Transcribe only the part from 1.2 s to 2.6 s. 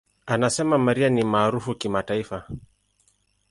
maarufu kimataifa.